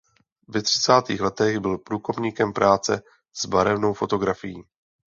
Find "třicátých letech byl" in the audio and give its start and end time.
0.61-1.77